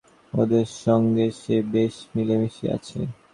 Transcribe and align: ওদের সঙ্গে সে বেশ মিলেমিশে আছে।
ওদের 0.33 0.67
সঙ্গে 0.83 1.25
সে 1.41 1.55
বেশ 1.73 1.95
মিলেমিশে 2.15 2.65
আছে। 2.77 2.99